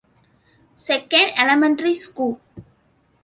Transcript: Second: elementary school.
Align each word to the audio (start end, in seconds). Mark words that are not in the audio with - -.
Second: 0.87 1.33
elementary 1.37 1.93
school. 1.93 2.41